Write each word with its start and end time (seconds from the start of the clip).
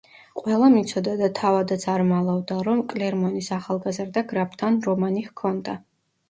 ყველამ 0.37 0.77
იცოდა 0.77 1.11
და 1.19 1.27
თავადაც 1.39 1.85
არ 1.95 2.03
მალავდა, 2.11 2.57
რომ 2.69 2.81
კლერმონის 2.95 3.51
ახალგაზრდა 3.59 4.25
გრაფთან 4.33 4.81
რომანი 4.89 5.25
ჰქონდა. 5.29 5.79